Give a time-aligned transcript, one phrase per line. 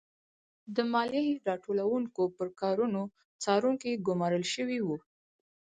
[0.75, 3.01] د مالیه راټولوونکو پر کارونو
[3.43, 4.97] څارونکي ګورمال شوي وو.